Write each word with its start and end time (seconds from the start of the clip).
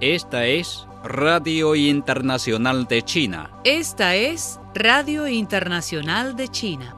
Esta 0.00 0.46
es 0.46 0.86
Radio 1.04 1.74
Internacional 1.74 2.86
de 2.86 3.02
China. 3.02 3.50
Esta 3.62 4.14
es 4.16 4.58
Radio 4.74 5.28
Internacional 5.28 6.34
de 6.34 6.48
China. 6.48 6.96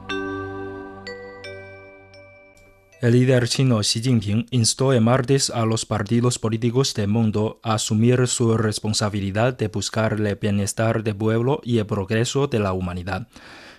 El 3.01 3.11
líder 3.11 3.49
chino 3.49 3.79
Xi 3.79 4.01
Jinping 4.01 4.47
instó 4.51 4.93
el 4.93 5.01
martes 5.01 5.49
a 5.49 5.65
los 5.65 5.85
partidos 5.85 6.39
políticos 6.39 6.93
del 6.93 7.09
mundo 7.09 7.59
a 7.61 7.73
asumir 7.73 8.25
su 8.27 8.57
responsabilidad 8.57 9.57
de 9.57 9.67
buscar 9.67 10.13
el 10.13 10.35
bienestar 10.35 11.03
del 11.03 11.17
pueblo 11.17 11.59
y 11.65 11.79
el 11.79 11.85
progreso 11.85 12.47
de 12.47 12.59
la 12.59 12.71
humanidad. 12.71 13.27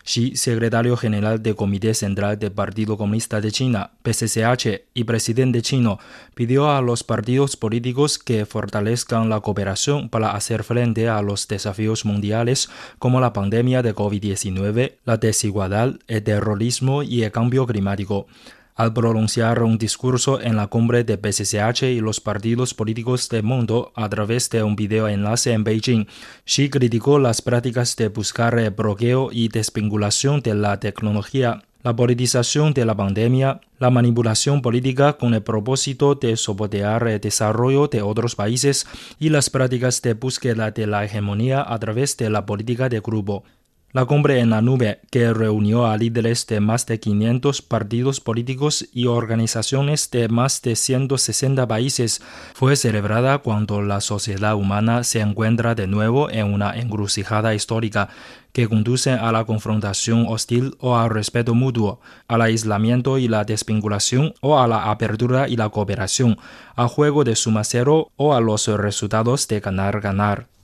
Xi, 0.06 0.36
secretario 0.36 0.96
general 0.96 1.42
del 1.42 1.56
Comité 1.56 1.92
Central 1.92 2.38
del 2.38 2.52
Partido 2.52 2.96
Comunista 2.96 3.40
de 3.40 3.50
China, 3.50 3.90
PCCH, 4.02 4.84
y 4.94 5.02
presidente 5.02 5.62
chino, 5.62 5.98
pidió 6.34 6.70
a 6.70 6.80
los 6.80 7.02
partidos 7.02 7.56
políticos 7.56 8.20
que 8.20 8.46
fortalezcan 8.46 9.28
la 9.28 9.40
cooperación 9.40 10.08
para 10.08 10.30
hacer 10.30 10.62
frente 10.62 11.08
a 11.08 11.20
los 11.22 11.48
desafíos 11.48 12.04
mundiales 12.04 12.70
como 13.00 13.20
la 13.20 13.32
pandemia 13.32 13.82
de 13.82 13.96
COVID-19, 13.96 14.92
la 15.04 15.16
desigualdad, 15.16 15.96
el 16.06 16.22
terrorismo 16.22 17.02
y 17.02 17.24
el 17.24 17.32
cambio 17.32 17.66
climático. 17.66 18.28
Al 18.76 18.92
pronunciar 18.92 19.62
un 19.62 19.78
discurso 19.78 20.38
en 20.38 20.54
la 20.54 20.66
cumbre 20.66 21.02
de 21.02 21.16
PCCH 21.16 21.84
y 21.84 22.00
los 22.00 22.20
partidos 22.20 22.74
políticos 22.74 23.30
del 23.30 23.42
mundo 23.42 23.90
a 23.94 24.06
través 24.10 24.50
de 24.50 24.62
un 24.62 24.76
video 24.76 25.08
enlace 25.08 25.54
en 25.54 25.64
Beijing, 25.64 26.06
Xi 26.44 26.68
criticó 26.68 27.18
las 27.18 27.40
prácticas 27.40 27.96
de 27.96 28.08
buscar 28.08 28.58
el 28.58 28.68
bloqueo 28.68 29.30
y 29.32 29.48
desvinculación 29.48 30.42
de 30.42 30.54
la 30.54 30.78
tecnología, 30.78 31.62
la 31.82 31.96
politización 31.96 32.74
de 32.74 32.84
la 32.84 32.94
pandemia, 32.94 33.62
la 33.78 33.88
manipulación 33.88 34.60
política 34.60 35.14
con 35.14 35.32
el 35.32 35.42
propósito 35.42 36.14
de 36.14 36.36
soportear 36.36 37.08
el 37.08 37.18
desarrollo 37.18 37.88
de 37.88 38.02
otros 38.02 38.34
países 38.34 38.86
y 39.18 39.30
las 39.30 39.48
prácticas 39.48 40.02
de 40.02 40.12
búsqueda 40.12 40.70
de 40.70 40.86
la 40.86 41.02
hegemonía 41.02 41.64
a 41.66 41.78
través 41.78 42.18
de 42.18 42.28
la 42.28 42.44
política 42.44 42.90
de 42.90 43.00
grupo. 43.00 43.42
La 43.92 44.04
cumbre 44.04 44.40
en 44.40 44.50
la 44.50 44.60
nube, 44.60 45.00
que 45.10 45.32
reunió 45.32 45.86
a 45.86 45.96
líderes 45.96 46.46
de 46.46 46.60
más 46.60 46.84
de 46.86 47.00
500 47.00 47.62
partidos 47.62 48.20
políticos 48.20 48.86
y 48.92 49.06
organizaciones 49.06 50.10
de 50.10 50.28
más 50.28 50.60
de 50.60 50.76
160 50.76 51.66
países, 51.66 52.20
fue 52.52 52.76
celebrada 52.76 53.38
cuando 53.38 53.80
la 53.80 54.00
sociedad 54.00 54.54
humana 54.54 55.02
se 55.02 55.20
encuentra 55.20 55.74
de 55.74 55.86
nuevo 55.86 56.28
en 56.30 56.52
una 56.52 56.76
encrucijada 56.76 57.54
histórica 57.54 58.10
que 58.52 58.68
conduce 58.68 59.12
a 59.12 59.32
la 59.32 59.44
confrontación 59.44 60.26
hostil 60.28 60.76
o 60.80 60.96
al 60.96 61.08
respeto 61.08 61.54
mutuo, 61.54 62.00
al 62.26 62.42
aislamiento 62.42 63.18
y 63.18 63.28
la 63.28 63.44
desvinculación 63.44 64.34
o 64.40 64.58
a 64.58 64.66
la 64.66 64.90
apertura 64.90 65.48
y 65.48 65.56
la 65.56 65.68
cooperación, 65.68 66.36
al 66.74 66.88
juego 66.88 67.22
de 67.22 67.36
suma 67.36 67.64
cero 67.64 68.10
o 68.16 68.34
a 68.34 68.40
los 68.40 68.66
resultados 68.66 69.46
de 69.48 69.60
ganar-ganar. 69.60 70.55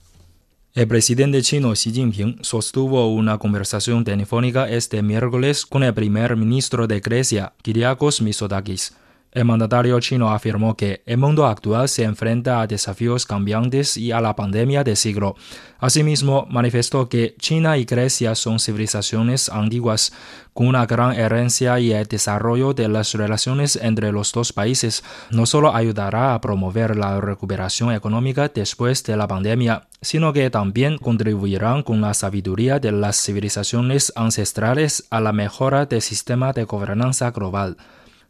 El 0.75 0.89
presidente 0.89 1.42
chino 1.42 1.75
Xi 1.75 1.92
Jinping 1.92 2.39
sostuvo 2.41 3.12
una 3.12 3.37
conversación 3.37 4.05
telefónica 4.05 4.70
este 4.70 5.03
miércoles 5.03 5.67
con 5.67 5.83
el 5.83 5.92
primer 5.92 6.34
ministro 6.34 6.87
de 6.87 7.01
Grecia, 7.01 7.53
Kyriakos 7.61 8.23
Mitsotakis. 8.23 8.95
El 9.33 9.47
mandatario 9.47 9.98
chino 10.00 10.30
afirmó 10.30 10.77
que 10.77 11.02
el 11.06 11.16
mundo 11.16 11.47
actual 11.47 11.88
se 11.88 12.05
enfrenta 12.05 12.61
a 12.61 12.66
desafíos 12.66 13.25
cambiantes 13.25 13.96
y 13.96 14.12
a 14.12 14.20
la 14.20 14.36
pandemia 14.36 14.84
del 14.84 14.95
siglo. 14.95 15.36
Asimismo, 15.79 16.46
manifestó 16.51 17.08
que 17.08 17.34
China 17.39 17.79
y 17.79 17.86
Grecia 17.86 18.34
son 18.34 18.61
civilizaciones 18.61 19.48
antiguas, 19.48 20.12
con 20.52 20.67
una 20.67 20.84
gran 20.84 21.14
herencia 21.14 21.80
y 21.80 21.92
el 21.92 22.07
desarrollo 22.07 22.74
de 22.74 22.89
las 22.89 23.14
relaciones 23.14 23.77
entre 23.77 24.12
los 24.12 24.33
dos 24.33 24.52
países 24.52 25.02
no 25.30 25.46
solo 25.46 25.74
ayudará 25.74 26.34
a 26.34 26.40
promover 26.42 26.95
la 26.95 27.18
recuperación 27.18 27.90
económica 27.90 28.48
después 28.55 29.02
de 29.02 29.17
la 29.17 29.27
pandemia, 29.27 29.89
sino 30.02 30.34
que 30.34 30.51
también 30.51 30.98
contribuirán 30.98 31.83
con 31.83 32.02
la 32.02 32.12
sabiduría 32.12 32.78
de 32.80 32.92
las 32.92 33.17
civilizaciones 33.17 34.12
ancestrales 34.14 35.07
a 35.08 35.20
la 35.20 35.33
mejora 35.33 35.86
del 35.86 36.02
sistema 36.02 36.52
de 36.52 36.64
gobernanza 36.64 37.30
global. 37.30 37.78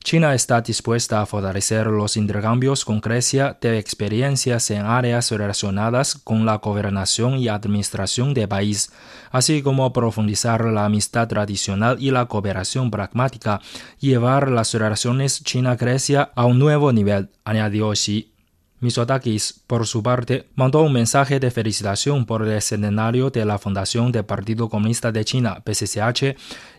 China 0.05 0.35
está 0.35 0.61
dispuesta 0.61 1.21
a 1.21 1.27
fortalecer 1.27 1.87
los 1.87 2.17
intercambios 2.17 2.85
con 2.85 3.01
Grecia 3.01 3.57
de 3.61 3.79
experiencias 3.79 4.71
en 4.73 4.85
áreas 4.85 5.31
relacionadas 5.31 6.17
con 6.17 6.45
la 6.45 6.57
gobernación 6.57 7.39
y 7.39 7.49
administración 7.49 8.35
del 8.35 8.49
país, 8.49 8.93
así 9.31 9.63
como 9.63 9.93
profundizar 9.93 10.65
la 10.65 10.87
amistad 10.87 11.29
tradicional 11.29 11.99
y 12.01 12.11
la 12.11 12.27
cooperación 12.27 12.91
pragmática, 12.91 13.61
y 14.01 14.09
llevar 14.09 14.51
las 14.51 14.75
relaciones 14.75 15.43
China-Grecia 15.45 16.33
a 16.35 16.47
un 16.47 16.59
nuevo 16.59 16.93
nivel, 16.93 17.31
añadió 17.45 17.93
Xi. 17.93 18.33
Mitsotakis, 18.83 19.63
por 19.69 19.87
su 19.87 20.03
parte, 20.03 20.49
mandó 20.57 20.83
un 20.83 20.93
mensaje 20.93 21.39
de 21.39 21.53
felicitación 21.53 22.27
por 22.27 22.43
el 22.47 22.61
centenario 22.61 23.31
de 23.31 23.45
la 23.45 23.57
fundación 23.57 24.11
del 24.11 24.25
Partido 24.25 24.69
Comunista 24.69 25.13
de 25.13 25.25
China, 25.25 25.63
PCCH, 25.65 26.37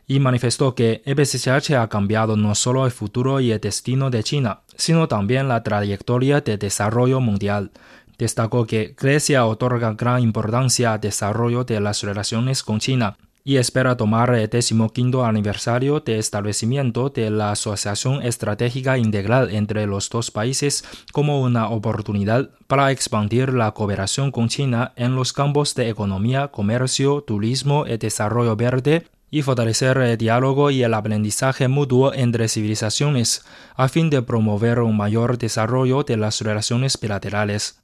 y 0.07 0.19
manifestó 0.19 0.75
que 0.75 1.01
el 1.05 1.15
PCCH 1.15 1.71
ha 1.71 1.87
cambiado 1.87 2.35
no 2.35 2.55
solo 2.55 2.85
el 2.85 2.91
futuro 2.91 3.39
y 3.39 3.51
el 3.51 3.59
destino 3.59 4.09
de 4.09 4.23
China, 4.23 4.61
sino 4.75 5.07
también 5.07 5.47
la 5.47 5.63
trayectoria 5.63 6.41
de 6.41 6.57
desarrollo 6.57 7.21
mundial. 7.21 7.71
Destacó 8.17 8.65
que 8.65 8.95
Grecia 8.99 9.45
otorga 9.45 9.93
gran 9.93 10.21
importancia 10.21 10.93
al 10.93 11.01
desarrollo 11.01 11.63
de 11.63 11.79
las 11.79 12.03
relaciones 12.03 12.63
con 12.63 12.79
China 12.79 13.17
y 13.45 13.57
espera 13.57 13.97
tomar 13.97 14.33
el 14.35 14.49
decimoquinto 14.49 15.25
aniversario 15.25 15.99
de 15.99 16.17
establecimiento 16.17 17.09
de 17.09 17.29
la 17.29 17.51
Asociación 17.51 18.21
Estratégica 18.21 18.97
Integral 18.97 19.49
entre 19.53 19.85
los 19.85 20.09
dos 20.09 20.31
países 20.31 20.85
como 21.11 21.41
una 21.41 21.67
oportunidad 21.67 22.51
para 22.67 22.91
expandir 22.91 23.53
la 23.53 23.71
cooperación 23.71 24.31
con 24.31 24.47
China 24.47 24.93
en 24.95 25.15
los 25.15 25.33
campos 25.33 25.75
de 25.75 25.89
economía, 25.89 26.49
comercio, 26.49 27.21
turismo 27.21 27.85
y 27.85 27.97
desarrollo 27.97 28.55
verde 28.55 29.07
y 29.33 29.41
fortalecer 29.41 29.97
el 29.97 30.15
diálogo 30.15 30.69
y 30.69 30.83
el 30.83 30.93
aprendizaje 30.93 31.67
mutuo 31.67 32.13
entre 32.13 32.47
civilizaciones 32.47 33.43
a 33.75 33.89
fin 33.89 34.11
de 34.11 34.21
promover 34.21 34.77
un 34.81 34.95
mayor 34.95 35.39
desarrollo 35.39 36.03
de 36.03 36.17
las 36.17 36.41
relaciones 36.41 36.99
bilaterales. 37.01 37.82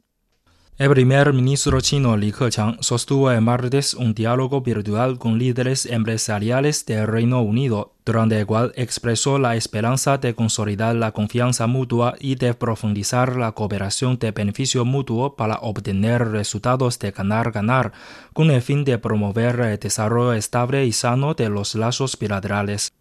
El 0.80 0.90
primer 0.92 1.34
ministro 1.34 1.82
chino 1.82 2.16
Li 2.16 2.32
Keqiang 2.32 2.78
sostuvo 2.80 3.30
el 3.30 3.42
martes 3.42 3.94
un 3.94 4.14
diálogo 4.14 4.62
virtual 4.62 5.20
con 5.20 5.38
líderes 5.38 5.86
empresariales 5.86 6.86
del 6.86 7.06
Reino 7.06 7.42
Unido, 7.42 7.96
durante 8.06 8.40
el 8.40 8.46
cual 8.46 8.72
expresó 8.78 9.40
la 9.40 9.58
esperanza 9.58 10.20
de 10.20 10.34
consolidar 10.36 10.96
la 10.96 11.12
confianza 11.12 11.68
mutua 11.68 12.16
y 12.18 12.36
de 12.36 12.54
profundizar 12.54 13.36
la 13.36 13.52
cooperación 13.52 14.20
de 14.20 14.32
beneficio 14.32 14.86
mutuo 14.86 15.36
para 15.36 15.56
obtener 15.56 16.30
resultados 16.30 16.98
de 16.98 17.12
ganar-ganar, 17.12 17.92
con 18.32 18.50
el 18.50 18.62
fin 18.62 18.86
de 18.86 18.98
promover 19.00 19.60
el 19.60 19.80
desarrollo 19.80 20.32
estable 20.32 20.86
y 20.86 20.94
sano 20.94 21.34
de 21.34 21.50
los 21.50 21.76
lazos 21.76 22.18
bilaterales. 22.18 22.94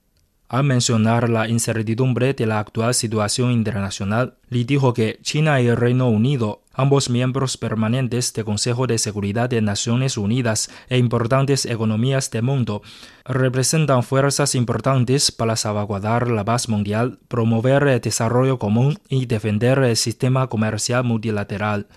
Al 0.49 0.65
mencionar 0.65 1.29
la 1.29 1.47
incertidumbre 1.47 2.33
de 2.33 2.47
la 2.47 2.59
actual 2.59 2.95
situación 2.95 3.53
internacional, 3.53 4.39
Li 4.49 4.65
dijo 4.65 4.95
que 4.95 5.19
China 5.23 5.61
y 5.61 5.67
el 5.67 5.77
Reino 5.77 6.09
Unido, 6.09 6.63
ambos 6.79 7.11
miembros 7.11 7.57
permanentes 7.57 8.33
del 8.33 8.45
Consejo 8.45 8.87
de 8.87 8.99
Seguridad 8.99 9.51
de 9.51 9.61
Naciones 9.61 10.17
Unidas 10.17 10.71
e 10.89 10.97
importantes 10.97 11.67
economías 11.67 12.31
del 12.31 12.45
mundo, 12.45 12.83
representan 13.25 14.05
fuerzas 14.05 14.55
importantes 14.55 15.33
para 15.33 15.57
salvaguardar 15.57 16.31
la 16.31 16.45
paz 16.45 16.69
mundial, 16.69 17.19
promover 17.27 17.83
el 17.89 18.01
desarrollo 18.01 18.61
común 18.61 19.01
y 19.09 19.27
defender 19.27 19.81
el 19.81 19.97
sistema 19.97 20.47
comercial 20.47 21.03
multilateral. 21.03 21.89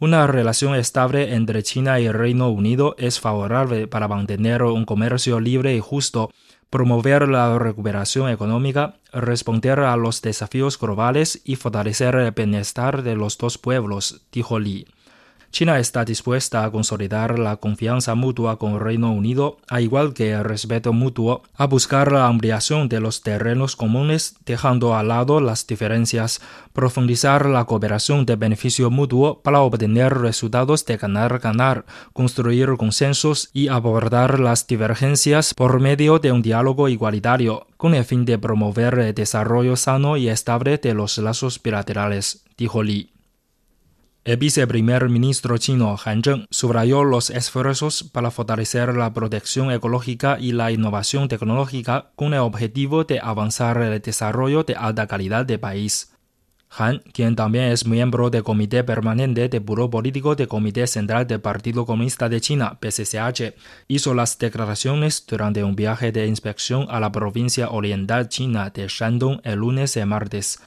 Una 0.00 0.26
relación 0.26 0.74
estable 0.76 1.34
entre 1.34 1.62
China 1.62 2.00
y 2.00 2.06
el 2.06 2.14
Reino 2.14 2.48
Unido 2.48 2.96
es 2.98 3.20
favorable 3.20 3.86
para 3.86 4.08
mantener 4.08 4.62
un 4.62 4.86
comercio 4.86 5.40
libre 5.40 5.76
y 5.76 5.80
justo, 5.80 6.30
promover 6.72 7.28
la 7.28 7.58
recuperación 7.58 8.30
económica, 8.30 8.94
responder 9.12 9.80
a 9.80 9.94
los 9.98 10.22
desafíos 10.22 10.78
globales 10.78 11.42
y 11.44 11.56
fortalecer 11.56 12.14
el 12.14 12.30
bienestar 12.30 13.02
de 13.02 13.14
los 13.14 13.36
dos 13.36 13.58
pueblos, 13.58 14.22
dijo 14.32 14.58
Li. 14.58 14.86
China 15.52 15.78
está 15.78 16.06
dispuesta 16.06 16.64
a 16.64 16.70
consolidar 16.70 17.38
la 17.38 17.56
confianza 17.58 18.14
mutua 18.14 18.58
con 18.58 18.80
Reino 18.80 19.12
Unido, 19.12 19.58
a 19.68 19.82
igual 19.82 20.14
que 20.14 20.32
el 20.32 20.44
respeto 20.44 20.94
mutuo, 20.94 21.42
a 21.54 21.66
buscar 21.66 22.10
la 22.10 22.26
ampliación 22.26 22.88
de 22.88 23.00
los 23.00 23.20
terrenos 23.20 23.76
comunes, 23.76 24.34
dejando 24.46 24.96
a 24.96 25.02
lado 25.02 25.42
las 25.42 25.66
diferencias, 25.66 26.40
profundizar 26.72 27.44
la 27.44 27.66
cooperación 27.66 28.24
de 28.24 28.36
beneficio 28.36 28.90
mutuo 28.90 29.42
para 29.42 29.60
obtener 29.60 30.14
resultados 30.14 30.86
de 30.86 30.96
ganar-ganar, 30.96 31.84
construir 32.14 32.70
consensos 32.78 33.50
y 33.52 33.68
abordar 33.68 34.40
las 34.40 34.66
divergencias 34.66 35.52
por 35.52 35.80
medio 35.80 36.18
de 36.18 36.32
un 36.32 36.40
diálogo 36.40 36.88
igualitario, 36.88 37.66
con 37.76 37.94
el 37.94 38.06
fin 38.06 38.24
de 38.24 38.38
promover 38.38 38.98
el 38.98 39.14
desarrollo 39.14 39.76
sano 39.76 40.16
y 40.16 40.30
estable 40.30 40.78
de 40.78 40.94
los 40.94 41.18
lazos 41.18 41.62
bilaterales, 41.62 42.42
dijo 42.56 42.82
Li. 42.82 43.11
El 44.24 44.36
viceprimer 44.36 45.08
ministro 45.08 45.58
chino 45.58 45.98
Han 46.04 46.22
Zheng 46.22 46.46
subrayó 46.48 47.02
los 47.02 47.28
esfuerzos 47.28 48.04
para 48.04 48.30
fortalecer 48.30 48.94
la 48.94 49.12
protección 49.12 49.72
ecológica 49.72 50.38
y 50.38 50.52
la 50.52 50.70
innovación 50.70 51.26
tecnológica 51.26 52.12
con 52.14 52.32
el 52.32 52.38
objetivo 52.38 53.02
de 53.02 53.18
avanzar 53.18 53.82
el 53.82 54.00
desarrollo 54.00 54.62
de 54.62 54.76
alta 54.76 55.08
calidad 55.08 55.44
del 55.44 55.58
país. 55.58 56.12
Han, 56.70 57.00
quien 57.12 57.34
también 57.34 57.64
es 57.64 57.84
miembro 57.84 58.30
del 58.30 58.44
Comité 58.44 58.84
Permanente 58.84 59.48
de 59.48 59.58
Buró 59.58 59.90
Político 59.90 60.36
del 60.36 60.46
Comité 60.46 60.86
Central 60.86 61.26
del 61.26 61.40
Partido 61.40 61.84
Comunista 61.84 62.28
de 62.28 62.40
China, 62.40 62.78
PCCH, 62.80 63.54
hizo 63.88 64.14
las 64.14 64.38
declaraciones 64.38 65.26
durante 65.26 65.64
un 65.64 65.74
viaje 65.74 66.12
de 66.12 66.28
inspección 66.28 66.86
a 66.90 67.00
la 67.00 67.10
provincia 67.10 67.70
oriental 67.70 68.28
china 68.28 68.70
de 68.70 68.86
Shandong 68.86 69.40
el 69.42 69.58
lunes 69.58 69.96
y 69.96 70.04
martes. 70.04 70.60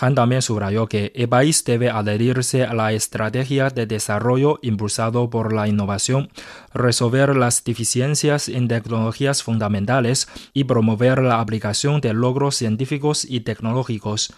Han 0.00 0.14
también 0.14 0.42
subrayó 0.42 0.86
que 0.86 1.10
el 1.16 1.28
país 1.28 1.64
debe 1.64 1.90
adherirse 1.90 2.64
a 2.64 2.72
la 2.72 2.92
estrategia 2.92 3.68
de 3.68 3.86
desarrollo 3.86 4.60
impulsado 4.62 5.28
por 5.28 5.52
la 5.52 5.66
innovación, 5.66 6.28
resolver 6.72 7.34
las 7.34 7.64
deficiencias 7.64 8.48
en 8.48 8.68
tecnologías 8.68 9.42
fundamentales 9.42 10.28
y 10.52 10.64
promover 10.64 11.20
la 11.20 11.40
aplicación 11.40 12.00
de 12.00 12.12
logros 12.12 12.54
científicos 12.54 13.24
y 13.28 13.40
tecnológicos. 13.40 14.32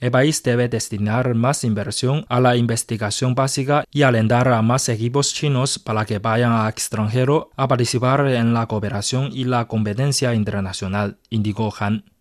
El 0.00 0.10
país 0.10 0.42
debe 0.42 0.68
destinar 0.68 1.34
más 1.34 1.64
inversión 1.64 2.26
a 2.28 2.38
la 2.38 2.56
investigación 2.56 3.34
básica 3.34 3.84
y 3.90 4.02
alentar 4.02 4.48
a 4.48 4.60
más 4.60 4.90
equipos 4.90 5.32
chinos 5.32 5.78
para 5.78 6.04
que 6.04 6.18
vayan 6.18 6.52
al 6.52 6.68
extranjero 6.68 7.48
a 7.56 7.66
participar 7.68 8.26
en 8.26 8.52
la 8.52 8.66
cooperación 8.66 9.30
y 9.32 9.44
la 9.44 9.66
competencia 9.66 10.34
internacional, 10.34 11.16
indicó 11.30 11.72
Han. 11.80 12.15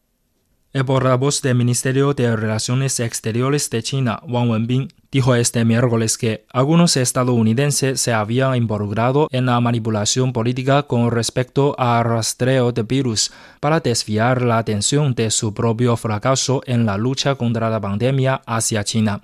El 0.76 0.84
portavoz 0.84 1.42
del 1.42 1.56
Ministerio 1.56 2.14
de 2.14 2.36
Relaciones 2.36 3.00
Exteriores 3.00 3.70
de 3.70 3.82
China, 3.82 4.20
Wang 4.28 4.50
Wenbin, 4.50 4.90
dijo 5.10 5.34
este 5.34 5.64
miércoles 5.64 6.18
que 6.18 6.46
algunos 6.52 6.98
estadounidenses 6.98 8.02
se 8.02 8.12
habían 8.12 8.58
involucrado 8.58 9.30
en 9.32 9.46
la 9.46 9.58
manipulación 9.62 10.34
política 10.34 10.84
con 10.84 11.12
respecto 11.12 11.80
al 11.80 12.04
rastreo 12.04 12.74
de 12.74 12.84
virus 12.84 13.32
para 13.62 13.80
desviar 13.80 14.42
la 14.42 14.58
atención 14.58 15.16
de 15.16 15.32
su 15.32 15.54
propio 15.54 15.96
fracaso 15.96 16.62
en 16.66 16.86
la 16.86 16.98
lucha 16.98 17.36
contra 17.36 17.70
la 17.70 17.80
pandemia 17.80 18.42
hacia 18.46 18.84
China. 18.84 19.22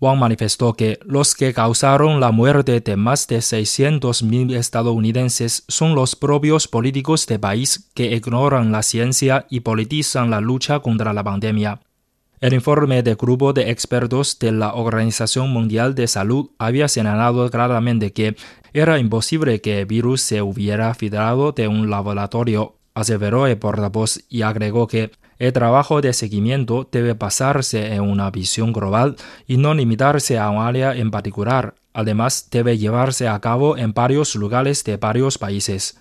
Wang 0.00 0.18
manifestó 0.18 0.74
que 0.74 1.00
los 1.04 1.34
que 1.34 1.52
causaron 1.52 2.20
la 2.20 2.30
muerte 2.30 2.80
de 2.80 2.96
más 2.96 3.26
de 3.26 3.38
600.000 3.38 4.54
estadounidenses 4.54 5.64
son 5.66 5.96
los 5.96 6.14
propios 6.14 6.68
políticos 6.68 7.26
del 7.26 7.40
país 7.40 7.90
que 7.94 8.14
ignoran 8.14 8.70
la 8.70 8.84
ciencia 8.84 9.46
y 9.50 9.60
politizan 9.60 10.30
la 10.30 10.40
lucha 10.40 10.78
contra 10.80 11.12
la 11.12 11.24
pandemia. 11.24 11.80
El 12.40 12.54
informe 12.54 13.02
del 13.02 13.16
grupo 13.16 13.52
de 13.52 13.70
expertos 13.70 14.38
de 14.38 14.52
la 14.52 14.74
Organización 14.74 15.50
Mundial 15.50 15.96
de 15.96 16.06
Salud 16.06 16.50
había 16.58 16.86
señalado 16.86 17.50
claramente 17.50 18.12
que 18.12 18.36
era 18.72 19.00
imposible 19.00 19.60
que 19.60 19.80
el 19.80 19.86
virus 19.86 20.20
se 20.20 20.40
hubiera 20.42 20.94
filtrado 20.94 21.50
de 21.50 21.66
un 21.66 21.90
laboratorio, 21.90 22.76
aseveró 22.94 23.48
el 23.48 23.58
portavoz 23.58 24.20
y 24.28 24.42
agregó 24.42 24.86
que 24.86 25.10
el 25.38 25.52
trabajo 25.52 26.00
de 26.00 26.12
seguimiento 26.12 26.88
debe 26.90 27.14
basarse 27.14 27.94
en 27.94 28.02
una 28.02 28.30
visión 28.30 28.72
global 28.72 29.16
y 29.46 29.56
no 29.56 29.72
limitarse 29.74 30.38
a 30.38 30.50
un 30.50 30.62
área 30.62 30.94
en 30.94 31.10
particular. 31.10 31.74
Además, 31.92 32.48
debe 32.50 32.78
llevarse 32.78 33.28
a 33.28 33.40
cabo 33.40 33.76
en 33.76 33.92
varios 33.92 34.34
lugares 34.34 34.84
de 34.84 34.96
varios 34.96 35.38
países. 35.38 35.98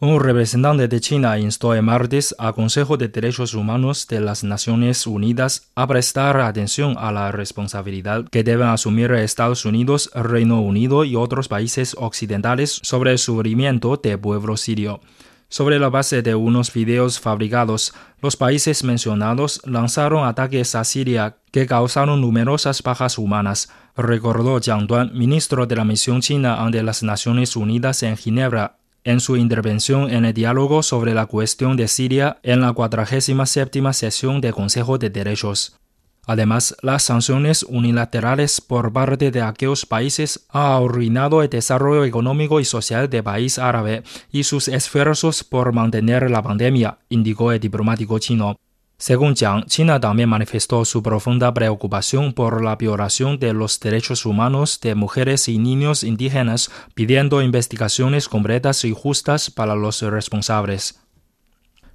Un 0.00 0.20
representante 0.20 0.88
de 0.88 1.00
China 1.00 1.38
instó 1.38 1.72
el 1.72 1.82
martes 1.82 2.34
al 2.38 2.54
Consejo 2.54 2.96
de 2.96 3.08
Derechos 3.08 3.54
Humanos 3.54 4.06
de 4.08 4.20
las 4.20 4.42
Naciones 4.42 5.06
Unidas 5.06 5.70
a 5.76 5.86
prestar 5.86 6.40
atención 6.40 6.96
a 6.98 7.12
la 7.12 7.30
responsabilidad 7.30 8.24
que 8.28 8.42
deben 8.42 8.68
asumir 8.68 9.12
Estados 9.12 9.64
Unidos, 9.64 10.10
Reino 10.12 10.60
Unido 10.60 11.04
y 11.04 11.14
otros 11.14 11.48
países 11.48 11.96
occidentales 11.98 12.80
sobre 12.82 13.12
el 13.12 13.18
sufrimiento 13.18 13.96
del 13.96 14.18
pueblo 14.18 14.56
sirio. 14.56 15.00
Sobre 15.48 15.78
la 15.78 15.88
base 15.88 16.22
de 16.22 16.34
unos 16.34 16.72
videos 16.72 17.20
fabricados, 17.20 17.94
los 18.20 18.36
países 18.36 18.82
mencionados 18.82 19.60
lanzaron 19.64 20.26
ataques 20.26 20.74
a 20.74 20.84
Siria 20.84 21.36
que 21.52 21.66
causaron 21.66 22.20
numerosas 22.20 22.82
bajas 22.82 23.18
humanas, 23.18 23.70
recordó 23.96 24.60
Jiang 24.60 24.86
Duan, 24.86 25.16
ministro 25.16 25.66
de 25.66 25.76
la 25.76 25.84
misión 25.84 26.20
china 26.20 26.64
ante 26.64 26.82
las 26.82 27.02
Naciones 27.02 27.54
Unidas 27.54 28.02
en 28.02 28.16
Ginebra, 28.16 28.78
en 29.04 29.20
su 29.20 29.36
intervención 29.36 30.10
en 30.10 30.24
el 30.24 30.32
diálogo 30.32 30.82
sobre 30.82 31.14
la 31.14 31.26
cuestión 31.26 31.76
de 31.76 31.88
Siria 31.88 32.38
en 32.42 32.62
la 32.62 32.72
47 32.72 33.80
sesión 33.92 34.40
del 34.40 34.54
Consejo 34.54 34.98
de 34.98 35.10
Derechos. 35.10 35.78
Además, 36.26 36.74
las 36.80 37.02
sanciones 37.02 37.64
unilaterales 37.64 38.60
por 38.60 38.92
parte 38.92 39.30
de 39.30 39.42
aquellos 39.42 39.84
países 39.84 40.46
han 40.48 40.84
arruinado 40.84 41.42
el 41.42 41.50
desarrollo 41.50 42.04
económico 42.04 42.60
y 42.60 42.64
social 42.64 43.10
del 43.10 43.22
país 43.22 43.58
árabe 43.58 44.02
y 44.32 44.44
sus 44.44 44.68
esfuerzos 44.68 45.44
por 45.44 45.72
mantener 45.72 46.30
la 46.30 46.42
pandemia, 46.42 46.98
indicó 47.10 47.52
el 47.52 47.60
diplomático 47.60 48.18
chino. 48.18 48.56
Según 48.96 49.34
Jiang, 49.34 49.66
China 49.66 50.00
también 50.00 50.28
manifestó 50.28 50.84
su 50.84 51.02
profunda 51.02 51.52
preocupación 51.52 52.32
por 52.32 52.64
la 52.64 52.76
violación 52.76 53.38
de 53.38 53.52
los 53.52 53.78
derechos 53.80 54.24
humanos 54.24 54.80
de 54.80 54.94
mujeres 54.94 55.48
y 55.48 55.58
niños 55.58 56.04
indígenas, 56.04 56.70
pidiendo 56.94 57.42
investigaciones 57.42 58.28
completas 58.28 58.84
y 58.84 58.92
justas 58.92 59.50
para 59.50 59.74
los 59.74 60.00
responsables. 60.00 61.03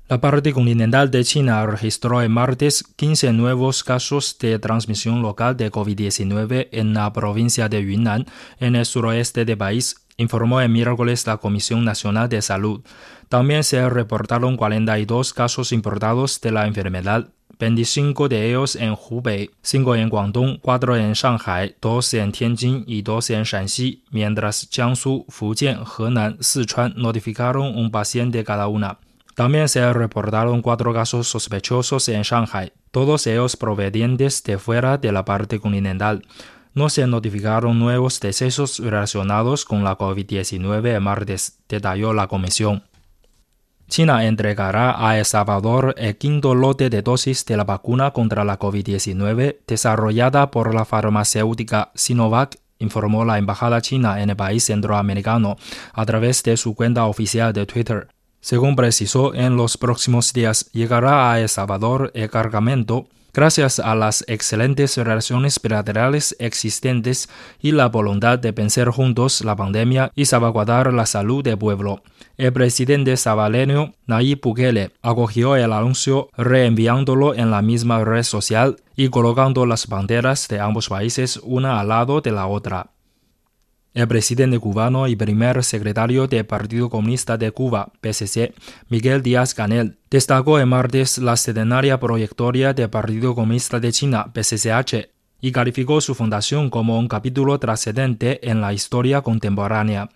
La 0.09 0.19
parte 0.19 0.53
continental 0.53 1.11
de 1.11 1.23
China 1.23 1.63
registró 1.67 2.19
el 2.23 2.29
martes 2.29 2.83
15 2.95 3.31
nuevos 3.31 3.83
casos 3.83 4.35
de 4.39 4.57
transmisión 4.57 5.21
local 5.21 5.55
de 5.55 5.71
COVID-19 5.71 6.69
en 6.71 6.95
la 6.95 7.13
provincia 7.13 7.69
de 7.69 7.85
Yunnan, 7.85 8.25
en 8.59 8.75
el 8.75 8.87
suroeste 8.87 9.45
del 9.45 9.59
país, 9.59 9.97
informó 10.17 10.61
el 10.61 10.69
miércoles 10.69 11.27
la 11.27 11.37
Comisión 11.37 11.85
Nacional 11.85 12.27
de 12.27 12.41
Salud. 12.41 12.81
También 13.27 13.63
se 13.63 13.87
reportaron 13.87 14.57
42 14.57 15.31
casos 15.31 15.71
importados 15.71 16.41
de 16.41 16.53
la 16.53 16.65
enfermedad, 16.65 17.27
25 17.59 18.29
de 18.29 18.49
ellos 18.49 18.75
en 18.77 18.95
Hubei, 18.97 19.51
5 19.61 19.95
en 19.95 20.09
Guangdong, 20.09 20.57
4 20.59 20.95
en 20.95 21.13
Shanghai, 21.13 21.75
2 21.79 22.13
en 22.15 22.31
Tianjin 22.31 22.83
y 22.87 23.03
2 23.03 23.29
en 23.29 23.43
Shanxi, 23.43 24.03
mientras 24.09 24.67
Jiangsu, 24.71 25.27
Fujian, 25.29 25.83
Henan, 25.85 26.37
Sichuan 26.41 26.95
notificaron 26.97 27.77
un 27.77 27.91
paciente 27.91 28.43
cada 28.43 28.67
una. 28.69 28.97
También 29.39 29.69
se 29.69 29.93
reportaron 29.93 30.61
cuatro 30.61 30.93
casos 30.93 31.29
sospechosos 31.29 32.09
en 32.09 32.23
Shanghai, 32.23 32.73
todos 32.91 33.25
ellos 33.25 33.55
provenientes 33.55 34.43
de 34.43 34.57
fuera 34.57 34.97
de 34.97 35.13
la 35.13 35.23
parte 35.23 35.61
continental. 35.61 36.25
No 36.73 36.89
se 36.89 37.07
notificaron 37.07 37.79
nuevos 37.79 38.19
decesos 38.19 38.79
relacionados 38.79 39.63
con 39.63 39.85
la 39.85 39.97
COVID-19 39.97 40.87
el 40.87 40.99
martes, 40.99 41.57
detalló 41.69 42.11
la 42.11 42.27
comisión. 42.27 42.83
China 43.87 44.25
entregará 44.25 45.07
a 45.07 45.17
El 45.17 45.23
Salvador 45.23 45.95
el 45.97 46.17
quinto 46.17 46.53
lote 46.53 46.89
de 46.89 47.01
dosis 47.01 47.45
de 47.45 47.55
la 47.55 47.63
vacuna 47.63 48.11
contra 48.11 48.43
la 48.43 48.59
COVID-19 48.59 49.59
desarrollada 49.65 50.51
por 50.51 50.75
la 50.75 50.83
farmacéutica 50.83 51.93
Sinovac, 51.95 52.57
informó 52.77 53.23
la 53.23 53.37
embajada 53.37 53.79
china 53.79 54.21
en 54.21 54.31
el 54.31 54.35
país 54.35 54.65
centroamericano 54.65 55.55
a 55.93 56.05
través 56.05 56.43
de 56.43 56.57
su 56.57 56.75
cuenta 56.75 57.05
oficial 57.05 57.53
de 57.53 57.65
Twitter. 57.65 58.09
Según 58.41 58.75
precisó, 58.75 59.33
en 59.33 59.57
los 59.57 59.77
próximos 59.77 60.33
días 60.33 60.69
llegará 60.71 61.31
a 61.31 61.39
El 61.39 61.49
Salvador 61.49 62.11
el 62.13 62.29
cargamento 62.29 63.07
gracias 63.33 63.79
a 63.79 63.95
las 63.95 64.23
excelentes 64.27 64.97
relaciones 64.97 65.61
bilaterales 65.61 66.35
existentes 66.39 67.29
y 67.61 67.71
la 67.71 67.87
voluntad 67.87 68.39
de 68.39 68.51
vencer 68.51 68.89
juntos 68.89 69.43
la 69.43 69.55
pandemia 69.55 70.11
y 70.15 70.25
salvaguardar 70.25 70.93
la 70.93 71.05
salud 71.05 71.43
del 71.43 71.57
pueblo. 71.57 72.01
El 72.37 72.53
presidente 72.53 73.15
salvadoreño 73.17 73.93
Nayib 74.07 74.41
Bukele 74.41 74.91
acogió 75.01 75.55
el 75.55 75.73
anuncio 75.73 76.29
reenviándolo 76.37 77.35
en 77.35 77.51
la 77.51 77.61
misma 77.61 78.03
red 78.03 78.23
social 78.23 78.77
y 78.95 79.09
colocando 79.09 79.65
las 79.65 79.87
banderas 79.87 80.47
de 80.47 80.59
ambos 80.59 80.89
países 80.89 81.39
una 81.43 81.79
al 81.79 81.89
lado 81.89 82.21
de 82.21 82.31
la 82.31 82.47
otra. 82.47 82.91
El 83.93 84.07
presidente 84.07 84.59
cubano 84.59 85.07
y 85.07 85.15
primer 85.15 85.63
secretario 85.63 86.27
del 86.27 86.45
Partido 86.45 86.89
Comunista 86.89 87.37
de 87.37 87.51
Cuba, 87.51 87.91
PCC, 88.01 88.53
Miguel 88.87 89.23
Díaz 89.23 89.55
Canel, 89.55 89.97
destacó 90.11 90.59
el 90.59 90.67
martes 90.67 91.17
la 91.17 91.35
centenaria 91.35 91.99
proyectoria 91.99 92.73
del 92.73 92.91
Partido 92.91 93.33
Comunista 93.33 93.79
de 93.79 93.91
China, 93.91 94.31
PCCH, 94.31 95.09
y 95.41 95.51
calificó 95.51 96.01
su 96.01 96.13
fundación 96.13 96.69
como 96.69 96.99
un 96.99 97.07
capítulo 97.07 97.59
trascendente 97.59 98.47
en 98.47 98.61
la 98.61 98.73
historia 98.73 99.21
contemporánea. 99.21 100.09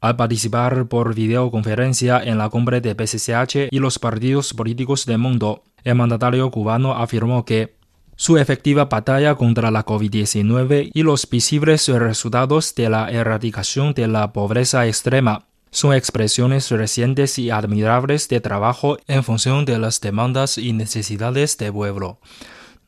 Al 0.00 0.14
participar 0.14 0.86
por 0.86 1.12
videoconferencia 1.12 2.22
en 2.22 2.38
la 2.38 2.48
cumbre 2.48 2.80
de 2.80 2.94
PCCH 2.94 3.72
y 3.72 3.80
los 3.80 3.98
partidos 3.98 4.54
políticos 4.54 5.06
del 5.06 5.18
mundo, 5.18 5.64
el 5.82 5.96
mandatario 5.96 6.48
cubano 6.52 6.94
afirmó 6.94 7.44
que 7.44 7.77
su 8.18 8.36
efectiva 8.36 8.86
batalla 8.86 9.36
contra 9.36 9.70
la 9.70 9.86
COVID-19 9.86 10.90
y 10.92 11.02
los 11.04 11.30
visibles 11.30 11.86
resultados 11.86 12.74
de 12.74 12.90
la 12.90 13.08
erradicación 13.12 13.94
de 13.94 14.08
la 14.08 14.32
pobreza 14.32 14.88
extrema 14.88 15.46
son 15.70 15.94
expresiones 15.94 16.68
recientes 16.72 17.38
y 17.38 17.50
admirables 17.50 18.28
de 18.28 18.40
trabajo 18.40 18.98
en 19.06 19.22
función 19.22 19.64
de 19.64 19.78
las 19.78 20.00
demandas 20.00 20.58
y 20.58 20.72
necesidades 20.72 21.56
del 21.58 21.72
pueblo. 21.72 22.18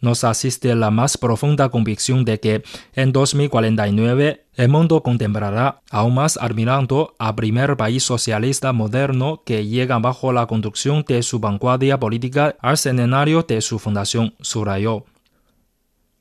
Nos 0.00 0.24
asiste 0.24 0.74
la 0.74 0.90
más 0.90 1.16
profunda 1.16 1.68
convicción 1.68 2.24
de 2.24 2.40
que 2.40 2.64
en 2.94 3.12
2049 3.12 4.46
el 4.56 4.68
mundo 4.68 5.00
contemplará 5.04 5.80
aún 5.92 6.16
más 6.16 6.38
admirando 6.38 7.14
al 7.20 7.36
primer 7.36 7.76
país 7.76 8.02
socialista 8.02 8.72
moderno 8.72 9.42
que 9.46 9.64
llega 9.64 9.96
bajo 10.00 10.32
la 10.32 10.46
conducción 10.46 11.04
de 11.06 11.22
su 11.22 11.38
vanguardia 11.38 12.00
política 12.00 12.56
al 12.60 12.78
centenario 12.78 13.44
de 13.44 13.60
su 13.60 13.78
fundación, 13.78 14.34
subrayó. 14.40 15.04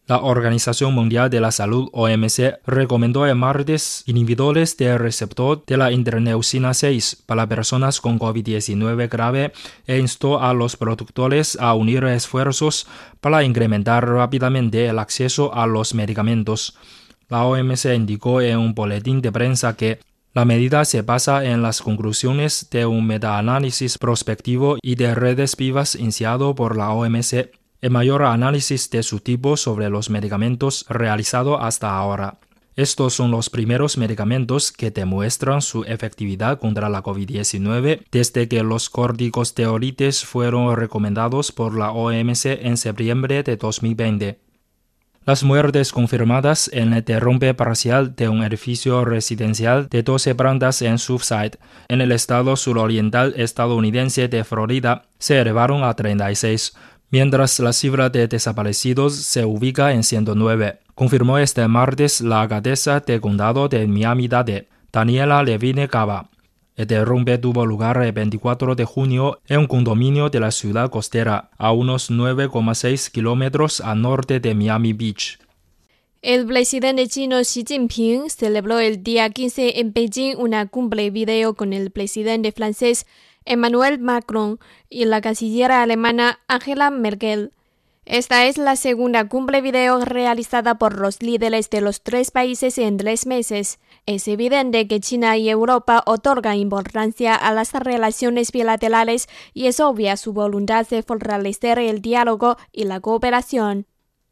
La 0.09 0.23
Organización 0.23 0.95
Mundial 0.95 1.29
de 1.29 1.39
la 1.39 1.51
Salud 1.51 1.87
OMC 1.93 2.61
recomendó 2.65 3.27
el 3.27 3.35
martes 3.35 4.01
inhibidores 4.07 4.75
del 4.75 4.97
receptor 4.97 5.63
de 5.67 5.77
la 5.77 5.91
interneucina 5.91 6.73
6 6.73 7.25
para 7.27 7.45
personas 7.45 8.01
con 8.01 8.17
COVID-19 8.17 9.07
grave 9.07 9.53
e 9.85 9.99
instó 9.99 10.41
a 10.41 10.55
los 10.55 10.77
productores 10.77 11.59
a 11.61 11.75
unir 11.75 12.03
esfuerzos 12.05 12.87
para 13.21 13.43
incrementar 13.43 14.09
rápidamente 14.09 14.87
el 14.87 14.97
acceso 14.97 15.53
a 15.53 15.67
los 15.67 15.93
medicamentos. 15.93 16.75
La 17.27 17.43
OMC 17.43 17.93
indicó 17.93 18.41
en 18.41 18.57
un 18.57 18.73
boletín 18.73 19.21
de 19.21 19.31
prensa 19.31 19.75
que 19.75 19.99
la 20.33 20.43
medida 20.43 20.85
se 20.85 21.03
basa 21.03 21.45
en 21.45 21.61
las 21.61 21.83
conclusiones 21.83 22.67
de 22.71 22.87
un 22.87 23.05
metaanálisis 23.05 23.99
prospectivo 23.99 24.77
y 24.81 24.95
de 24.95 25.13
redes 25.13 25.55
vivas 25.55 25.93
iniciado 25.93 26.55
por 26.55 26.75
la 26.75 26.89
OMC 26.89 27.58
el 27.81 27.91
mayor 27.91 28.23
análisis 28.23 28.89
de 28.89 29.03
su 29.03 29.19
tipo 29.19 29.57
sobre 29.57 29.89
los 29.89 30.09
medicamentos 30.09 30.85
realizado 30.89 31.61
hasta 31.61 31.95
ahora. 31.95 32.39
Estos 32.75 33.13
son 33.13 33.31
los 33.31 33.49
primeros 33.49 33.97
medicamentos 33.97 34.71
que 34.71 34.89
demuestran 34.89 35.61
su 35.61 35.83
efectividad 35.83 36.59
contra 36.59 36.87
la 36.87 37.03
COVID-19 37.03 38.05
desde 38.09 38.47
que 38.47 38.63
los 38.63 38.89
corticosteroides 38.89 40.23
fueron 40.23 40.73
recomendados 40.75 41.51
por 41.51 41.77
la 41.77 41.91
OMC 41.91 42.45
en 42.45 42.77
septiembre 42.77 43.43
de 43.43 43.57
2020. 43.57 44.39
Las 45.25 45.43
muertes 45.43 45.91
confirmadas 45.91 46.71
en 46.73 46.93
el 46.93 47.03
derrumbe 47.03 47.53
parcial 47.53 48.15
de 48.15 48.29
un 48.29 48.43
edificio 48.43 49.05
residencial 49.05 49.87
de 49.89 50.01
12 50.01 50.33
plantas 50.33 50.81
en 50.81 50.97
Surfside, 50.97 51.59
en 51.87 52.01
el 52.01 52.11
estado 52.11 52.55
suroriental 52.55 53.33
estadounidense 53.37 54.27
de 54.27 54.43
Florida, 54.43 55.03
se 55.19 55.39
elevaron 55.39 55.83
a 55.83 55.93
36, 55.93 56.73
mientras 57.09 57.59
la 57.59 57.73
cifra 57.73 58.09
de 58.09 58.27
desaparecidos 58.27 59.15
se 59.15 59.45
ubica 59.45 59.93
en 59.93 60.03
109, 60.03 60.79
confirmó 60.95 61.37
este 61.37 61.67
martes 61.67 62.21
la 62.21 62.41
alcaldesa 62.41 62.99
de 62.99 63.19
condado 63.19 63.67
de 63.67 63.87
Miami-Dade, 63.87 64.67
Daniela 64.91 65.43
Levine 65.43 65.87
Cava. 65.87 66.29
El 66.75 66.87
derrumbe 66.87 67.37
tuvo 67.37 67.65
lugar 67.65 68.01
el 68.01 68.13
24 68.13 68.73
de 68.75 68.85
junio 68.85 69.39
en 69.47 69.59
un 69.59 69.67
condominio 69.67 70.29
de 70.29 70.39
la 70.39 70.51
ciudad 70.51 70.89
costera, 70.89 71.49
a 71.57 71.73
unos 71.73 72.09
9,6 72.09 73.11
kilómetros 73.11 73.81
al 73.81 74.01
norte 74.01 74.39
de 74.39 74.55
Miami 74.55 74.93
Beach. 74.93 75.39
El 76.21 76.45
presidente 76.45 77.07
chino 77.07 77.39
Xi 77.39 77.63
Jinping 77.65 78.29
celebró 78.29 78.79
el 78.79 79.03
día 79.03 79.29
15 79.29 79.79
en 79.79 79.93
Beijing 79.93 80.35
una 80.37 80.67
cumbre 80.67 81.09
video 81.11 81.53
con 81.53 81.71
el 81.71 81.91
presidente 81.91 82.51
francés 82.51 83.05
Emmanuel 83.45 83.99
Macron 83.99 84.59
y 84.89 85.05
la 85.05 85.21
canciller 85.21 85.71
alemana 85.71 86.39
Angela 86.47 86.89
Merkel. 86.91 87.51
Esta 88.05 88.47
es 88.47 88.57
la 88.57 88.75
segunda 88.75 89.29
cumbre 89.29 89.61
video 89.61 90.03
realizada 90.03 90.79
por 90.79 90.97
los 90.97 91.21
líderes 91.21 91.69
de 91.69 91.81
los 91.81 92.01
tres 92.01 92.31
países 92.31 92.79
en 92.79 92.97
tres 92.97 93.27
meses. 93.27 93.77
Es 94.07 94.27
evidente 94.27 94.87
que 94.87 94.99
China 94.99 95.37
y 95.37 95.47
Europa 95.47 96.01
otorgan 96.07 96.57
importancia 96.57 97.35
a 97.35 97.53
las 97.53 97.71
relaciones 97.73 98.51
bilaterales 98.51 99.27
y 99.53 99.67
es 99.67 99.79
obvia 99.79 100.17
su 100.17 100.33
voluntad 100.33 100.87
de 100.87 101.03
fortalecer 101.03 101.77
el 101.77 102.01
diálogo 102.01 102.57
y 102.71 102.85
la 102.85 102.99
cooperación. 102.99 103.85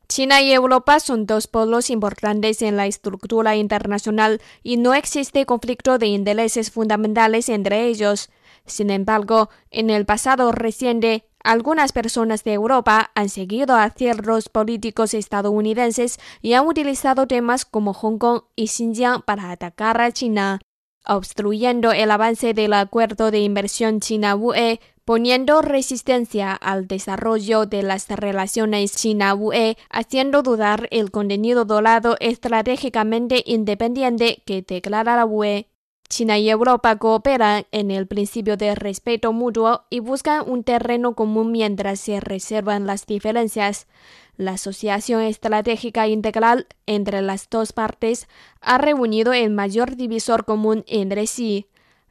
China 0.09 0.41
y 0.41 0.53
Europa 0.53 0.99
son 1.01 1.25
dos 1.25 1.47
polos 1.47 1.89
importantes 1.89 2.61
en 2.61 2.77
la 2.77 2.87
estructura 2.87 3.57
internacional 3.57 4.41
y 4.63 4.77
no 4.77 4.93
existe 4.93 5.45
conflicto 5.45 5.97
de 5.97 6.07
intereses 6.07 6.71
fundamentales 6.71 7.49
entre 7.49 7.87
ellos. 7.87 8.29
Sin 8.65 8.89
embargo, 8.89 9.49
en 9.69 9.89
el 9.89 10.05
pasado 10.05 10.51
reciente, 10.53 11.25
algunas 11.43 11.91
personas 11.91 12.43
de 12.43 12.53
Europa 12.53 13.11
han 13.15 13.29
seguido 13.29 13.75
a 13.75 13.89
ciertos 13.89 14.49
políticos 14.49 15.13
estadounidenses 15.13 16.19
y 16.41 16.53
han 16.53 16.67
utilizado 16.67 17.27
temas 17.27 17.65
como 17.65 17.93
Hong 17.93 18.17
Kong 18.17 18.41
y 18.55 18.67
Xinjiang 18.67 19.21
para 19.23 19.51
atacar 19.51 19.99
a 20.01 20.11
China, 20.11 20.59
obstruyendo 21.05 21.91
el 21.91 22.11
avance 22.11 22.53
del 22.53 22.73
acuerdo 22.73 23.31
de 23.31 23.39
inversión 23.39 23.99
China-UE, 23.99 24.79
poniendo 25.07 25.61
resistencia 25.61 26.51
al 26.51 26.85
desarrollo 26.85 27.65
de 27.65 27.81
las 27.81 28.09
relaciones 28.09 28.93
China-UE, 28.93 29.77
haciendo 29.89 30.43
dudar 30.43 30.89
el 30.91 31.11
contenido 31.11 31.63
dorado 31.63 32.17
estratégicamente 32.19 33.41
independiente 33.45 34.43
que 34.45 34.63
declara 34.63 35.15
la 35.15 35.25
UE. 35.25 35.69
China 36.09 36.37
y 36.39 36.49
Europa 36.49 36.97
cooperan 36.97 37.67
en 37.71 37.89
el 37.89 38.05
principio 38.07 38.57
de 38.57 38.75
respeto 38.75 39.31
mutuo 39.31 39.85
y 39.89 40.01
buscan 40.01 40.43
un 40.45 40.65
terreno 40.65 41.15
común 41.15 41.53
mientras 41.53 42.01
se 42.01 42.19
reservan 42.19 42.85
las 42.85 43.05
diferencias. 43.05 43.87
La 44.35 44.51
Asociación 44.51 45.21
Estratégica 45.21 46.09
Integral 46.09 46.67
entre 46.85 47.21
las 47.21 47.49
dos 47.49 47.71
partes 47.71 48.27
ha 48.59 48.77
reunido 48.77 49.31
el 49.31 49.51
mayor 49.51 49.95
divisor 49.95 50.43
común 50.43 50.83
entre 50.85 51.27
sí. 51.27 51.67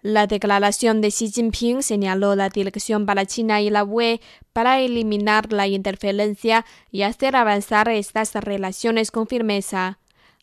La 0.09 0.29
declaración 0.29 1.01
de 1.01 1.09
Xi 1.09 1.33
Jinping 1.33 1.83
señaló 1.83 2.37
la 2.37 2.49
dirección 2.49 3.07
para 3.07 3.27
China 3.27 3.61
y 3.61 3.71
la 3.71 3.83
UE 3.83 4.21
para 4.53 4.79
eliminar 4.79 5.53
la 5.53 5.67
interferencia 5.67 6.65
y 6.93 7.03
hacer 7.03 7.35
avanzar 7.35 7.89
estas 7.89 8.33
relaciones 8.35 9.11
con 9.11 9.27
firmeza. 9.27 9.99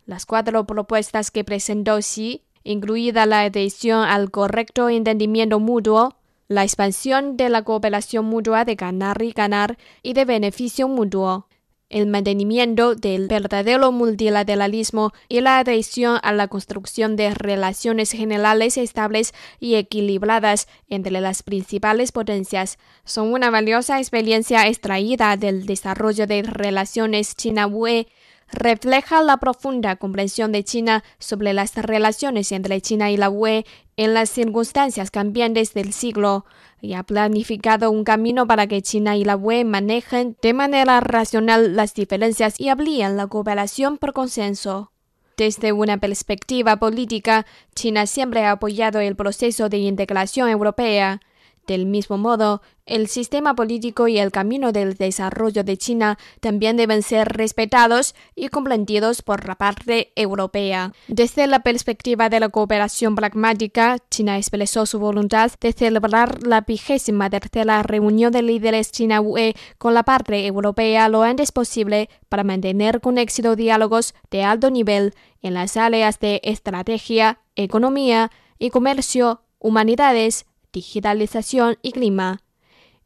Las 0.06 0.26
cuatro 0.26 0.68
propuestas 0.68 1.32
que 1.32 1.46
presentó 1.46 1.96
Xi 2.00 2.44
incluida 2.66 3.26
la 3.26 3.40
adhesión 3.40 4.04
al 4.04 4.32
correcto 4.32 4.90
entendimiento 4.90 5.62
mutuo, 5.62 6.18
la 6.50 6.64
expansión 6.64 7.38
de 7.38 7.48
la 7.48 7.62
cooperación 7.62 8.26
mutua 8.26 8.66
de 8.66 8.76
ganar 8.76 9.22
y 9.22 9.32
ganar 9.32 9.78
y 10.02 10.12
de 10.12 10.26
beneficio 10.26 10.90
mutuo, 10.90 11.48
el 11.94 12.08
mantenimiento 12.08 12.96
del 12.96 13.28
verdadero 13.28 13.92
multilateralismo 13.92 15.14
y 15.30 15.42
la 15.42 15.60
adhesión 15.60 16.20
a 16.24 16.34
la 16.34 16.48
construcción 16.48 17.16
de 17.16 17.34
relaciones 17.36 18.12
generales 18.12 18.78
estables 18.78 19.34
y 19.60 19.76
equilibradas 19.76 20.68
entre 20.90 21.22
las 21.22 21.44
principales 21.44 22.12
potencias. 22.12 22.80
Son 23.06 23.32
una 23.32 23.52
valiosa 23.52 24.00
experiencia 24.00 24.68
extraída 24.68 25.38
del 25.38 25.68
desarrollo 25.68 26.26
de 26.26 26.42
relaciones 26.42 27.36
China-UE 27.36 28.08
refleja 28.52 29.22
la 29.22 29.38
profunda 29.38 29.96
comprensión 29.96 30.52
de 30.52 30.64
China 30.64 31.04
sobre 31.20 31.54
las 31.54 31.76
relaciones 31.76 32.52
entre 32.52 32.82
China 32.82 33.12
y 33.12 33.18
la 33.18 33.30
UE 33.30 33.66
en 33.98 34.14
las 34.14 34.30
circunstancias 34.30 35.12
cambiantes 35.12 35.74
del 35.74 35.94
siglo 35.94 36.46
y 36.82 36.94
ha 36.94 37.04
planificado 37.04 37.90
un 37.92 38.04
camino 38.04 38.46
para 38.46 38.68
que 38.68 38.82
China 38.82 39.16
y 39.16 39.24
la 39.24 39.38
UE 39.38 39.64
manejen 39.64 40.36
de 40.42 40.54
manera 40.54 41.00
racional 41.00 41.76
las 41.76 41.94
diferencias 41.94 42.60
y 42.60 42.70
amplíen 42.70 43.16
la 43.16 43.28
cooperación 43.28 43.98
por 43.98 44.14
consenso. 44.14 44.92
Desde 45.38 45.72
una 45.72 45.98
perspectiva 45.98 46.78
política, 46.78 47.46
China 47.74 48.06
siempre 48.06 48.46
ha 48.46 48.52
apoyado 48.52 49.00
el 49.00 49.16
proceso 49.16 49.70
de 49.70 49.78
integración 49.78 50.50
europea. 50.50 51.22
Del 51.68 51.86
mismo 51.86 52.18
modo, 52.18 52.62
el 52.86 53.08
sistema 53.08 53.56
político 53.56 54.10
y 54.10 54.18
el 54.18 54.32
camino 54.32 54.74
del 54.74 54.96
desarrollo 54.96 55.64
de 55.64 55.78
China 55.78 56.18
también 56.42 56.76
deben 56.76 57.02
ser 57.02 57.30
respetados 57.30 58.16
y 58.36 58.50
comprendidos 58.50 59.22
por 59.22 59.48
la 59.48 59.56
parte 59.56 60.12
europea. 60.18 60.92
Desde 61.08 61.48
la 61.48 61.62
perspectiva 61.62 62.28
de 62.28 62.42
la 62.42 62.50
cooperación 62.50 63.16
pragmática, 63.16 63.98
China 64.12 64.38
expresó 64.38 64.86
su 64.86 65.00
voluntad 65.00 65.52
de 65.62 65.72
celebrar 65.72 66.46
la 66.46 66.62
vigésima 66.62 67.30
tercera 67.30 67.82
reunión 67.84 68.34
de 68.34 68.42
líderes 68.42 68.92
China-UE 68.92 69.56
con 69.78 69.94
la 69.94 70.04
parte 70.04 70.46
europea 70.46 71.08
lo 71.08 71.24
antes 71.24 71.54
posible 71.54 72.10
para 72.28 72.44
mantener 72.44 73.00
con 73.00 73.18
éxito 73.18 73.56
diálogos 73.56 74.14
de 74.30 74.44
alto 74.44 74.70
nivel 74.70 75.14
en 75.42 75.54
las 75.54 75.78
áreas 75.78 76.20
de 76.20 76.42
estrategia, 76.44 77.40
economía 77.56 78.32
y 78.60 78.70
comercio, 78.70 79.42
humanidades, 79.60 80.46
digitalización 80.74 81.78
y 81.82 81.92
clima. 81.92 82.42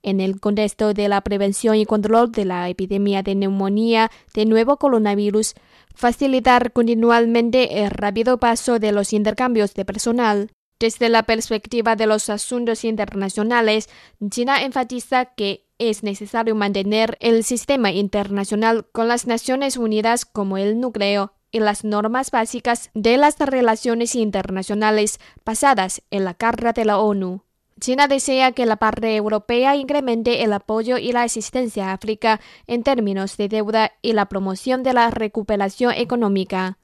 En 0.01 0.21
el 0.21 0.39
contexto 0.39 0.93
de 0.93 1.09
la 1.09 1.21
prevención 1.21 1.75
y 1.75 1.85
control 1.85 2.31
de 2.31 2.45
la 2.45 2.69
epidemia 2.69 3.23
de 3.23 3.35
neumonía 3.35 4.09
de 4.33 4.45
nuevo 4.45 4.77
coronavirus, 4.77 5.53
facilitar 5.93 6.71
continuamente 6.71 7.83
el 7.83 7.91
rápido 7.91 8.37
paso 8.37 8.79
de 8.79 8.91
los 8.91 9.11
intercambios 9.13 9.73
de 9.73 9.85
personal. 9.85 10.49
Desde 10.79 11.09
la 11.09 11.23
perspectiva 11.23 11.95
de 11.95 12.05
los 12.05 12.29
asuntos 12.29 12.85
internacionales, 12.85 13.89
China 14.29 14.63
enfatiza 14.63 15.25
que 15.25 15.65
es 15.79 16.03
necesario 16.03 16.55
mantener 16.55 17.17
el 17.19 17.43
sistema 17.43 17.91
internacional 17.91 18.85
con 18.91 19.07
las 19.07 19.27
Naciones 19.27 19.77
Unidas 19.77 20.25
como 20.25 20.57
el 20.57 20.79
núcleo 20.79 21.33
y 21.51 21.59
las 21.59 21.83
normas 21.83 22.29
básicas 22.29 22.91
de 22.93 23.17
las 23.17 23.39
relaciones 23.39 24.15
internacionales 24.15 25.19
basadas 25.45 26.01
en 26.11 26.25
la 26.25 26.33
Carta 26.33 26.73
de 26.73 26.85
la 26.85 26.99
ONU. 26.99 27.46
China 27.79 28.07
desea 28.07 28.53
que 28.53 28.65
la 28.65 28.77
parte 28.77 29.15
europea 29.15 29.75
incremente 29.75 30.43
el 30.43 30.53
apoyo 30.53 30.97
y 30.97 31.11
la 31.11 31.23
asistencia 31.23 31.89
a 31.89 31.93
África 31.93 32.39
en 32.65 32.83
términos 32.83 33.37
de 33.37 33.49
deuda 33.49 33.91
y 34.01 34.13
la 34.13 34.25
promoción 34.25 34.81
de 34.83 34.93
la 34.93 35.11
recuperación 35.11 35.93
económica. 35.93 36.77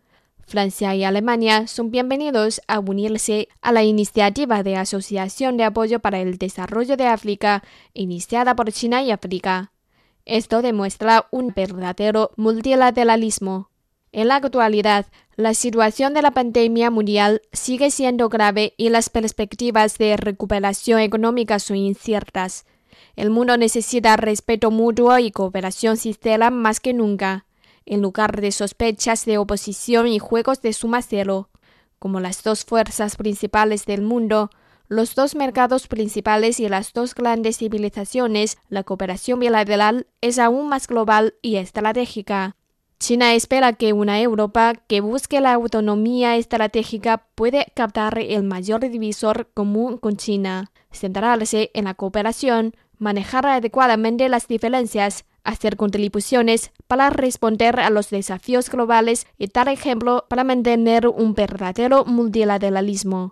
Francia 0.46 0.94
y 0.94 1.04
Alemania 1.04 1.68
son 1.68 1.90
bienvenidos 1.90 2.62
a 2.68 2.80
unirse 2.80 3.48
a 3.62 3.72
la 3.72 3.84
iniciativa 3.84 4.62
de 4.62 4.76
Asociación 4.76 5.58
de 5.58 5.64
Apoyo 5.64 6.00
para 6.00 6.20
el 6.20 6.38
Desarrollo 6.38 6.98
de 6.98 7.08
África, 7.08 7.64
iniciada 7.94 8.56
por 8.56 8.72
China 8.72 9.02
y 9.02 9.12
África. 9.12 9.72
Esto 10.26 10.62
demuestra 10.62 11.28
un 11.32 11.54
verdadero 11.56 12.32
multilateralismo. 12.36 13.70
En 14.12 14.28
la 14.28 14.36
actualidad, 14.36 15.08
la 15.36 15.54
situación 15.54 16.14
de 16.14 16.22
la 16.22 16.32
pandemia 16.32 16.92
mundial 16.92 17.42
sigue 17.52 17.90
siendo 17.90 18.30
grave 18.30 18.74
y 18.78 18.90
las 18.90 19.10
perspectivas 19.10 19.98
de 19.98 20.16
recuperación 20.16 21.00
económica 21.00 21.58
son 21.58 21.78
inciertas. 21.78 22.66
El 23.16 23.32
mundo 23.32 23.58
necesita 23.58 24.16
respeto 24.16 24.70
mutuo 24.70 25.18
y 25.18 25.32
cooperación 25.32 25.98
sincera 25.98 26.52
más 26.52 26.80
que 26.80 26.94
nunca, 26.94 27.46
en 27.86 28.02
lugar 28.02 28.42
de 28.42 28.52
sospechas 28.52 29.26
de 29.26 29.38
oposición 29.38 30.08
y 30.08 30.20
juegos 30.20 30.62
de 30.62 30.74
suma 30.74 31.02
cero. 31.02 31.50
Como 31.98 32.20
las 32.20 32.44
dos 32.44 32.64
fuerzas 32.64 33.16
principales 33.16 33.86
del 33.86 34.02
mundo, 34.02 34.52
los 34.88 35.16
dos 35.16 35.36
mercados 35.36 35.88
principales 35.88 36.60
y 36.60 36.70
las 36.70 36.94
dos 36.94 37.16
grandes 37.16 37.58
civilizaciones, 37.58 38.58
la 38.70 38.84
cooperación 38.84 39.40
bilateral 39.40 40.06
es 40.22 40.38
aún 40.38 40.70
más 40.70 40.88
global 40.88 41.36
y 41.42 41.56
estratégica. 41.56 42.56
China 43.04 43.34
espera 43.34 43.74
que 43.74 43.92
una 43.92 44.22
Europa 44.22 44.76
que 44.88 45.02
busque 45.02 45.42
la 45.42 45.52
autonomía 45.52 46.38
estratégica 46.38 47.26
puede 47.36 47.68
captar 47.76 48.18
el 48.18 48.44
mayor 48.44 48.80
divisor 48.80 49.50
común 49.54 49.98
con 49.98 50.16
China, 50.16 50.72
centrarse 50.90 51.70
en 51.74 51.84
la 51.84 51.96
cooperación, 51.96 52.78
manejar 53.00 53.46
adecuadamente 53.46 54.30
las 54.30 54.48
diferencias, 54.48 55.26
hacer 55.44 55.76
contribuciones 55.76 56.72
para 56.88 57.10
responder 57.10 57.78
a 57.82 57.90
los 57.90 58.10
desafíos 58.10 58.70
globales 58.70 59.28
y 59.38 59.48
dar 59.48 59.68
ejemplo 59.68 60.24
para 60.30 60.46
mantener 60.46 61.10
un 61.10 61.34
verdadero 61.34 62.06
multilateralismo. 62.06 63.22